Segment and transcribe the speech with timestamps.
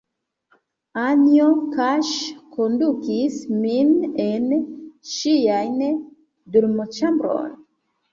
[1.01, 2.15] Anjo kaŝe
[2.55, 3.91] kondukis min
[4.23, 4.47] en
[5.11, 5.77] ŝian
[6.57, 7.53] dormoĉambron.